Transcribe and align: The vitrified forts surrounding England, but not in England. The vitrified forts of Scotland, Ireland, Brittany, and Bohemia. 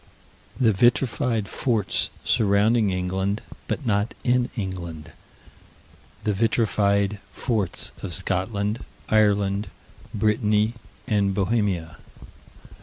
The 0.59 0.73
vitrified 0.73 1.47
forts 1.47 2.09
surrounding 2.23 2.89
England, 2.89 3.43
but 3.67 3.85
not 3.85 4.15
in 4.23 4.49
England. 4.57 5.11
The 6.23 6.33
vitrified 6.33 7.19
forts 7.31 7.91
of 8.01 8.11
Scotland, 8.15 8.83
Ireland, 9.09 9.67
Brittany, 10.11 10.73
and 11.07 11.35
Bohemia. 11.35 11.97